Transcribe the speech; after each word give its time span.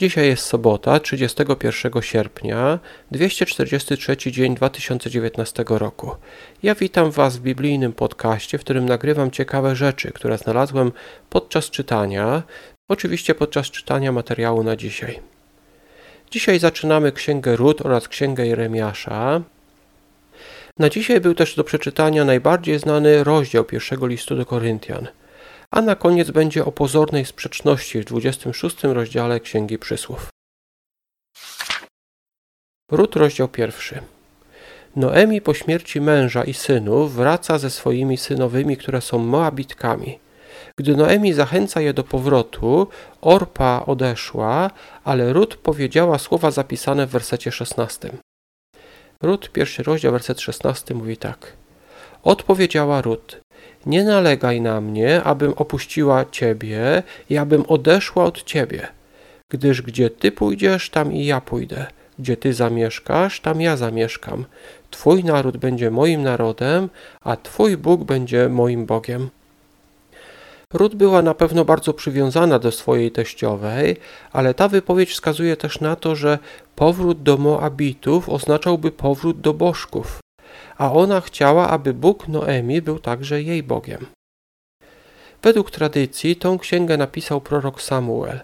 Dzisiaj 0.00 0.26
jest 0.26 0.46
sobota, 0.46 1.00
31 1.00 2.02
sierpnia, 2.02 2.78
243 3.10 4.16
dzień 4.32 4.54
2019 4.54 5.64
roku. 5.68 6.10
Ja 6.62 6.74
witam 6.74 7.10
Was 7.10 7.36
w 7.36 7.40
biblijnym 7.40 7.92
podcaście, 7.92 8.58
w 8.58 8.60
którym 8.60 8.86
nagrywam 8.86 9.30
ciekawe 9.30 9.76
rzeczy, 9.76 10.12
które 10.12 10.38
znalazłem 10.38 10.92
podczas 11.30 11.70
czytania, 11.70 12.42
oczywiście 12.88 13.34
podczas 13.34 13.70
czytania 13.70 14.12
materiału 14.12 14.62
na 14.62 14.76
dzisiaj. 14.76 15.20
Dzisiaj 16.30 16.58
zaczynamy 16.58 17.12
Księgę 17.12 17.56
Rut 17.56 17.80
oraz 17.80 18.08
Księgę 18.08 18.46
Jeremiasza. 18.46 19.42
Na 20.78 20.88
dzisiaj 20.88 21.20
był 21.20 21.34
też 21.34 21.54
do 21.54 21.64
przeczytania 21.64 22.24
najbardziej 22.24 22.78
znany 22.78 23.24
rozdział 23.24 23.64
pierwszego 23.64 24.06
listu 24.06 24.36
do 24.36 24.46
Koryntian– 24.46 25.08
a 25.70 25.80
na 25.80 25.96
koniec 25.96 26.30
będzie 26.30 26.64
o 26.64 26.72
pozornej 26.72 27.24
sprzeczności 27.24 28.00
w 28.00 28.04
26 28.04 28.82
rozdziale 28.82 29.40
Księgi 29.40 29.78
Przysłów. 29.78 30.28
Rut, 32.90 33.16
rozdział 33.16 33.48
pierwszy. 33.48 34.00
Noemi 34.96 35.40
po 35.40 35.54
śmierci 35.54 36.00
męża 36.00 36.44
i 36.44 36.54
synów 36.54 37.14
wraca 37.14 37.58
ze 37.58 37.70
swoimi 37.70 38.16
synowymi, 38.16 38.76
które 38.76 39.00
są 39.00 39.18
Moabitkami. 39.18 40.18
Gdy 40.76 40.96
Noemi 40.96 41.32
zachęca 41.32 41.80
je 41.80 41.94
do 41.94 42.04
powrotu, 42.04 42.88
Orpa 43.20 43.84
odeszła, 43.86 44.70
ale 45.04 45.32
Rut 45.32 45.56
powiedziała 45.56 46.18
słowa 46.18 46.50
zapisane 46.50 47.06
w 47.06 47.10
wersecie 47.10 47.52
16. 47.52 48.10
Rut, 49.22 49.52
pierwszy 49.52 49.82
rozdział, 49.82 50.12
werset 50.12 50.40
16 50.40 50.94
mówi 50.94 51.16
tak. 51.16 51.59
Odpowiedziała 52.22 53.02
Rut: 53.02 53.40
nie 53.86 54.04
nalegaj 54.04 54.60
na 54.60 54.80
mnie, 54.80 55.22
abym 55.22 55.52
opuściła 55.52 56.24
Ciebie 56.30 57.02
i 57.30 57.38
abym 57.38 57.64
odeszła 57.68 58.24
od 58.24 58.44
Ciebie, 58.44 58.88
gdyż 59.50 59.82
gdzie 59.82 60.10
Ty 60.10 60.32
pójdziesz, 60.32 60.90
tam 60.90 61.12
i 61.12 61.24
ja 61.24 61.40
pójdę. 61.40 61.86
Gdzie 62.18 62.36
Ty 62.36 62.54
zamieszkasz, 62.54 63.40
tam 63.40 63.60
ja 63.60 63.76
zamieszkam. 63.76 64.44
Twój 64.90 65.24
naród 65.24 65.56
będzie 65.56 65.90
moim 65.90 66.22
narodem, 66.22 66.88
a 67.20 67.36
Twój 67.36 67.76
Bóg 67.76 68.04
będzie 68.04 68.48
moim 68.48 68.86
Bogiem. 68.86 69.30
Rut 70.72 70.94
była 70.94 71.22
na 71.22 71.34
pewno 71.34 71.64
bardzo 71.64 71.94
przywiązana 71.94 72.58
do 72.58 72.72
swojej 72.72 73.10
teściowej, 73.10 73.96
ale 74.32 74.54
ta 74.54 74.68
wypowiedź 74.68 75.10
wskazuje 75.10 75.56
też 75.56 75.80
na 75.80 75.96
to, 75.96 76.16
że 76.16 76.38
powrót 76.76 77.22
do 77.22 77.36
Moabitów 77.36 78.28
oznaczałby 78.28 78.90
powrót 78.90 79.40
do 79.40 79.54
bożków 79.54 80.20
a 80.78 80.92
ona 80.92 81.20
chciała, 81.20 81.68
aby 81.68 81.94
Bóg 81.94 82.28
Noemi 82.28 82.82
był 82.82 82.98
także 82.98 83.42
jej 83.42 83.62
Bogiem. 83.62 84.06
Według 85.42 85.70
tradycji 85.70 86.36
tą 86.36 86.58
księgę 86.58 86.96
napisał 86.96 87.40
prorok 87.40 87.82
Samuel. 87.82 88.40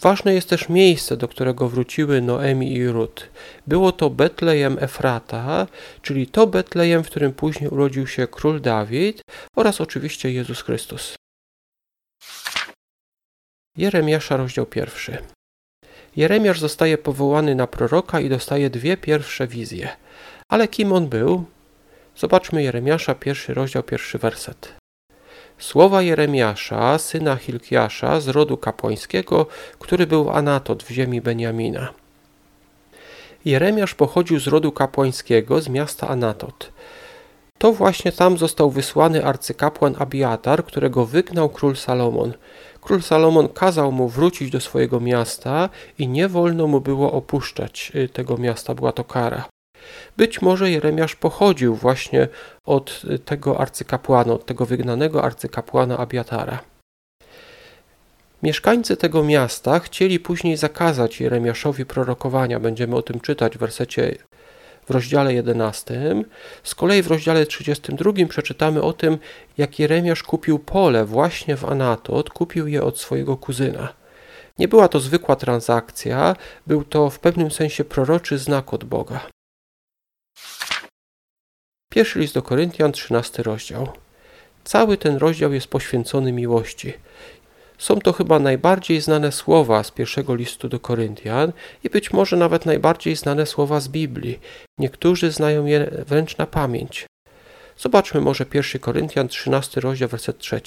Ważne 0.00 0.34
jest 0.34 0.48
też 0.48 0.68
miejsce, 0.68 1.16
do 1.16 1.28
którego 1.28 1.68
wróciły 1.68 2.20
Noemi 2.20 2.72
i 2.72 2.88
Rut. 2.88 3.28
Było 3.66 3.92
to 3.92 4.10
Betlejem 4.10 4.78
Efrata, 4.80 5.66
czyli 6.02 6.26
to 6.26 6.46
Betlejem, 6.46 7.04
w 7.04 7.06
którym 7.10 7.32
później 7.32 7.70
urodził 7.70 8.06
się 8.06 8.26
król 8.26 8.60
Dawid 8.60 9.22
oraz 9.56 9.80
oczywiście 9.80 10.32
Jezus 10.32 10.62
Chrystus. 10.62 11.14
Jeremiasza, 13.76 14.36
rozdział 14.36 14.66
pierwszy. 14.66 15.18
Jeremiasz 16.16 16.60
zostaje 16.60 16.98
powołany 16.98 17.54
na 17.54 17.66
proroka 17.66 18.20
i 18.20 18.28
dostaje 18.28 18.70
dwie 18.70 18.96
pierwsze 18.96 19.46
wizje. 19.46 19.88
Ale 20.52 20.68
kim 20.68 20.92
on 20.92 21.08
był? 21.08 21.44
Zobaczmy 22.16 22.62
Jeremiasza, 22.62 23.14
pierwszy 23.14 23.54
rozdział, 23.54 23.82
pierwszy 23.82 24.18
werset. 24.18 24.74
Słowa 25.58 26.02
Jeremiasza, 26.02 26.98
syna 26.98 27.36
Hilkiasza 27.36 28.20
z 28.20 28.28
rodu 28.28 28.56
kapłańskiego, 28.56 29.46
który 29.78 30.06
był 30.06 30.30
Anatot 30.30 30.82
w 30.82 30.90
ziemi 30.90 31.20
Beniamina. 31.20 31.88
Jeremiasz 33.44 33.94
pochodził 33.94 34.40
z 34.40 34.46
rodu 34.46 34.72
kapłańskiego 34.72 35.60
z 35.60 35.68
miasta 35.68 36.08
Anatot. 36.08 36.72
To 37.58 37.72
właśnie 37.72 38.12
tam 38.12 38.38
został 38.38 38.70
wysłany 38.70 39.24
arcykapłan 39.24 39.94
Abiatar, 39.98 40.64
którego 40.64 41.06
wygnał 41.06 41.48
król 41.48 41.76
Salomon. 41.76 42.32
Król 42.80 43.02
Salomon 43.02 43.48
kazał 43.48 43.92
mu 43.92 44.08
wrócić 44.08 44.50
do 44.50 44.60
swojego 44.60 45.00
miasta 45.00 45.68
i 45.98 46.08
nie 46.08 46.28
wolno 46.28 46.66
mu 46.66 46.80
było 46.80 47.12
opuszczać 47.12 47.92
y, 47.94 48.08
tego 48.08 48.36
miasta, 48.36 48.74
była 48.74 48.92
to 48.92 49.04
kara. 49.04 49.51
Być 50.16 50.42
może 50.42 50.70
Jeremiasz 50.70 51.16
pochodził 51.16 51.74
właśnie 51.74 52.28
od 52.64 53.02
tego 53.24 53.60
arcykapłana, 53.60 54.32
od 54.32 54.46
tego 54.46 54.66
wygnanego 54.66 55.24
arcykapłana 55.24 55.98
Abiatara. 55.98 56.58
Mieszkańcy 58.42 58.96
tego 58.96 59.24
miasta 59.24 59.78
chcieli 59.78 60.20
później 60.20 60.56
zakazać 60.56 61.20
Jeremiaszowi 61.20 61.86
prorokowania. 61.86 62.60
Będziemy 62.60 62.96
o 62.96 63.02
tym 63.02 63.20
czytać 63.20 63.56
w 63.56 63.60
wersecie 63.60 64.14
w 64.86 64.90
rozdziale 64.90 65.34
11. 65.34 66.24
Z 66.62 66.74
kolei 66.74 67.02
w 67.02 67.06
rozdziale 67.06 67.46
32 67.46 68.12
przeczytamy 68.28 68.82
o 68.82 68.92
tym, 68.92 69.18
jak 69.58 69.78
Jeremiasz 69.78 70.22
kupił 70.22 70.58
pole 70.58 71.04
właśnie 71.04 71.56
w 71.56 71.64
Anatot, 71.64 72.30
kupił 72.30 72.66
je 72.66 72.82
od 72.82 72.98
swojego 72.98 73.36
kuzyna. 73.36 73.94
Nie 74.58 74.68
była 74.68 74.88
to 74.88 75.00
zwykła 75.00 75.36
transakcja, 75.36 76.36
był 76.66 76.84
to 76.84 77.10
w 77.10 77.18
pewnym 77.18 77.50
sensie 77.50 77.84
proroczy 77.84 78.38
znak 78.38 78.74
od 78.74 78.84
Boga. 78.84 79.20
Pierwszy 81.94 82.18
list 82.18 82.34
do 82.34 82.42
Koryntian, 82.42 82.92
13 82.92 83.42
rozdział. 83.42 83.88
Cały 84.64 84.96
ten 84.96 85.16
rozdział 85.16 85.52
jest 85.52 85.66
poświęcony 85.66 86.32
miłości. 86.32 86.92
Są 87.78 87.98
to 87.98 88.12
chyba 88.12 88.38
najbardziej 88.38 89.00
znane 89.00 89.32
słowa 89.32 89.84
z 89.84 89.90
pierwszego 89.90 90.34
listu 90.34 90.68
do 90.68 90.80
Koryntian 90.80 91.52
i 91.84 91.90
być 91.90 92.12
może 92.12 92.36
nawet 92.36 92.66
najbardziej 92.66 93.16
znane 93.16 93.46
słowa 93.46 93.80
z 93.80 93.88
Biblii. 93.88 94.38
Niektórzy 94.78 95.30
znają 95.30 95.66
je 95.66 95.90
wręcz 96.06 96.38
na 96.38 96.46
pamięć. 96.46 97.06
Zobaczmy 97.78 98.20
może 98.20 98.46
1 98.54 98.80
Koryntian 98.80 99.28
13 99.28 99.80
rozdział 99.80 100.08
werset 100.08 100.38
3. 100.38 100.60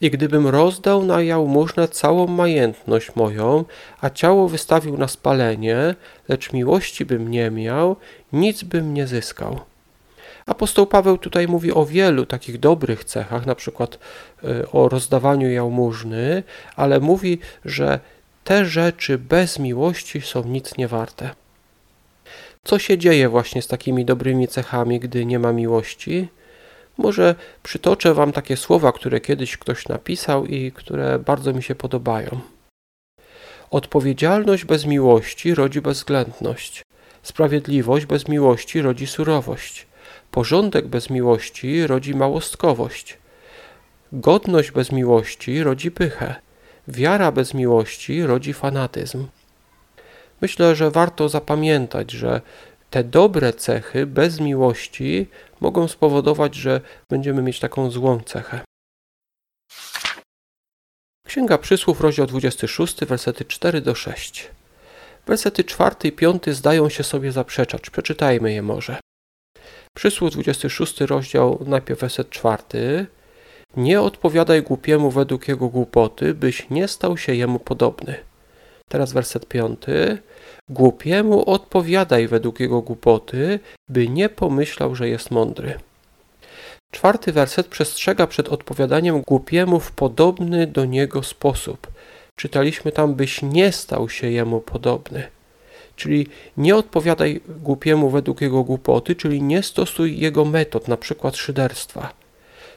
I 0.00 0.10
gdybym 0.10 0.46
rozdał 0.46 1.04
na 1.04 1.22
jałmużnę 1.22 1.88
całą 1.88 2.26
majętność 2.26 3.16
moją, 3.16 3.64
a 4.00 4.10
ciało 4.10 4.48
wystawił 4.48 4.98
na 4.98 5.08
spalenie, 5.08 5.94
lecz 6.28 6.52
miłości 6.52 7.04
bym 7.04 7.30
nie 7.30 7.50
miał, 7.50 7.96
nic 8.32 8.62
bym 8.62 8.94
nie 8.94 9.06
zyskał. 9.06 9.60
Apostoł 10.46 10.86
Paweł 10.86 11.18
tutaj 11.18 11.48
mówi 11.48 11.72
o 11.72 11.86
wielu 11.86 12.26
takich 12.26 12.58
dobrych 12.58 13.04
cechach, 13.04 13.46
na 13.46 13.54
przykład 13.54 13.98
e, 14.44 14.70
o 14.72 14.88
rozdawaniu 14.88 15.50
jałmużny, 15.50 16.42
ale 16.76 17.00
mówi, 17.00 17.38
że 17.64 18.00
te 18.44 18.66
rzeczy 18.66 19.18
bez 19.18 19.58
miłości 19.58 20.20
są 20.20 20.44
nic 20.44 20.78
nie 20.78 20.88
warte. 20.88 21.30
Co 22.64 22.78
się 22.78 22.98
dzieje 22.98 23.28
właśnie 23.28 23.62
z 23.62 23.66
takimi 23.66 24.04
dobrymi 24.04 24.48
cechami, 24.48 25.00
gdy 25.00 25.26
nie 25.26 25.38
ma 25.38 25.52
miłości? 25.52 26.28
Może 26.98 27.34
przytoczę 27.62 28.14
Wam 28.14 28.32
takie 28.32 28.56
słowa, 28.56 28.92
które 28.92 29.20
kiedyś 29.20 29.56
ktoś 29.56 29.88
napisał 29.88 30.46
i 30.46 30.72
które 30.72 31.18
bardzo 31.18 31.52
mi 31.52 31.62
się 31.62 31.74
podobają. 31.74 32.40
Odpowiedzialność 33.70 34.64
bez 34.64 34.86
miłości 34.86 35.54
rodzi 35.54 35.80
bezwzględność. 35.80 36.82
Sprawiedliwość 37.22 38.06
bez 38.06 38.28
miłości 38.28 38.82
rodzi 38.82 39.06
surowość. 39.06 39.86
Porządek 40.36 40.86
bez 40.86 41.10
miłości 41.10 41.86
rodzi 41.86 42.14
małostkowość. 42.14 43.18
Godność 44.12 44.70
bez 44.70 44.92
miłości 44.92 45.62
rodzi 45.62 45.90
pychę. 45.90 46.34
Wiara 46.88 47.32
bez 47.32 47.54
miłości 47.54 48.22
rodzi 48.22 48.52
fanatyzm. 48.52 49.26
Myślę, 50.40 50.76
że 50.76 50.90
warto 50.90 51.28
zapamiętać, 51.28 52.10
że 52.10 52.40
te 52.90 53.04
dobre 53.04 53.52
cechy 53.52 54.06
bez 54.06 54.40
miłości 54.40 55.26
mogą 55.60 55.88
spowodować, 55.88 56.54
że 56.54 56.80
będziemy 57.10 57.42
mieć 57.42 57.60
taką 57.60 57.90
złą 57.90 58.20
cechę. 58.20 58.60
Księga 61.26 61.58
Przysłów, 61.58 62.00
rozdział 62.00 62.26
26, 62.26 63.04
wersety 63.04 63.44
4 63.44 63.80
do 63.80 63.94
6. 63.94 64.50
Wersety 65.26 65.64
4 65.64 65.96
i 66.04 66.12
5 66.12 66.42
zdają 66.46 66.88
się 66.88 67.04
sobie 67.04 67.32
zaprzeczać. 67.32 67.90
Przeczytajmy 67.90 68.52
je 68.52 68.62
może. 68.62 69.05
Przysłów 69.96 70.30
26 70.30 71.00
rozdział, 71.00 71.58
najpierw 71.66 72.00
werset 72.00 72.30
4. 72.30 73.06
Nie 73.76 74.00
odpowiadaj 74.00 74.62
głupiemu 74.62 75.10
według 75.10 75.48
jego 75.48 75.68
głupoty, 75.68 76.34
byś 76.34 76.70
nie 76.70 76.88
stał 76.88 77.16
się 77.16 77.34
jemu 77.34 77.58
podobny. 77.58 78.14
Teraz 78.88 79.12
werset 79.12 79.46
5. 79.46 79.80
Głupiemu 80.70 81.50
odpowiadaj 81.50 82.28
według 82.28 82.60
jego 82.60 82.82
głupoty, 82.82 83.60
by 83.88 84.08
nie 84.08 84.28
pomyślał, 84.28 84.94
że 84.94 85.08
jest 85.08 85.30
mądry. 85.30 85.78
Czwarty 86.92 87.32
werset 87.32 87.66
przestrzega 87.66 88.26
przed 88.26 88.48
odpowiadaniem 88.48 89.22
głupiemu 89.22 89.80
w 89.80 89.92
podobny 89.92 90.66
do 90.66 90.84
niego 90.84 91.22
sposób. 91.22 91.86
Czytaliśmy 92.38 92.92
tam, 92.92 93.14
byś 93.14 93.42
nie 93.42 93.72
stał 93.72 94.08
się 94.08 94.30
jemu 94.30 94.60
podobny. 94.60 95.35
Czyli 95.96 96.26
nie 96.56 96.76
odpowiadaj 96.76 97.40
głupiemu 97.62 98.10
według 98.10 98.40
jego 98.40 98.64
głupoty, 98.64 99.14
czyli 99.14 99.42
nie 99.42 99.62
stosuj 99.62 100.18
jego 100.18 100.44
metod, 100.44 100.88
na 100.88 100.96
przykład 100.96 101.36
szyderstwa. 101.36 102.12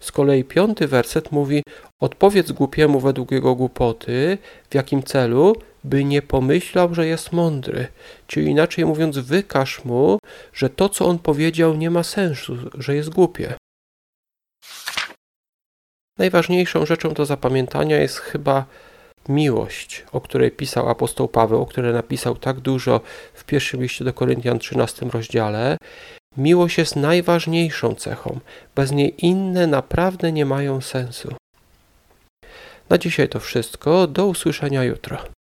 Z 0.00 0.12
kolei 0.12 0.44
piąty 0.44 0.88
werset 0.88 1.32
mówi: 1.32 1.62
Odpowiedz 2.00 2.52
głupiemu 2.52 3.00
według 3.00 3.30
jego 3.30 3.54
głupoty, 3.54 4.38
w 4.70 4.74
jakim 4.74 5.02
celu, 5.02 5.56
by 5.84 6.04
nie 6.04 6.22
pomyślał, 6.22 6.94
że 6.94 7.06
jest 7.06 7.32
mądry. 7.32 7.86
Czyli 8.26 8.50
inaczej 8.50 8.84
mówiąc, 8.84 9.18
wykaż 9.18 9.84
mu, 9.84 10.18
że 10.52 10.70
to, 10.70 10.88
co 10.88 11.06
on 11.06 11.18
powiedział, 11.18 11.76
nie 11.76 11.90
ma 11.90 12.02
sensu, 12.02 12.56
że 12.74 12.94
jest 12.94 13.08
głupie. 13.08 13.54
Najważniejszą 16.18 16.86
rzeczą 16.86 17.14
do 17.14 17.26
zapamiętania 17.26 17.96
jest 17.96 18.18
chyba 18.18 18.66
miłość, 19.28 20.04
o 20.12 20.20
której 20.20 20.50
pisał 20.50 20.88
apostoł 20.88 21.28
Paweł, 21.28 21.62
o 21.62 21.66
której 21.66 21.92
napisał 21.92 22.36
tak 22.36 22.60
dużo 22.60 23.00
w 23.34 23.44
pierwszym 23.44 23.82
liście 23.82 24.04
do 24.04 24.12
Koryntian 24.12 24.58
13 24.58 25.06
rozdziale. 25.06 25.76
Miłość 26.36 26.78
jest 26.78 26.96
najważniejszą 26.96 27.94
cechą. 27.94 28.40
Bez 28.74 28.92
niej 28.92 29.26
inne 29.26 29.66
naprawdę 29.66 30.32
nie 30.32 30.46
mają 30.46 30.80
sensu. 30.80 31.34
Na 32.88 32.98
dzisiaj 32.98 33.28
to 33.28 33.40
wszystko. 33.40 34.06
Do 34.06 34.26
usłyszenia 34.26 34.84
jutro. 34.84 35.35